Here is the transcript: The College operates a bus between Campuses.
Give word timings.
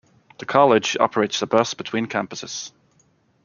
The 0.39 0.47
College 0.47 0.97
operates 0.99 1.43
a 1.43 1.45
bus 1.45 1.75
between 1.75 2.07
Campuses. 2.07 2.71